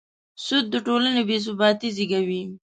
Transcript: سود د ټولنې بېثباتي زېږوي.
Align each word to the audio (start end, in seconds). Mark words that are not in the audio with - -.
سود 0.43 0.65
د 0.73 0.75
ټولنې 0.87 1.21
بېثباتي 1.29 1.89
زېږوي. 1.95 2.41